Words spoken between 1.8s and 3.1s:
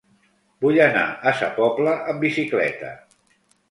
amb bicicleta.